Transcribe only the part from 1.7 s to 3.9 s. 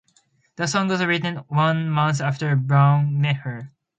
month after Brown met her.